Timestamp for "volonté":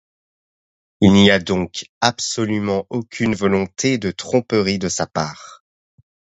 3.35-3.99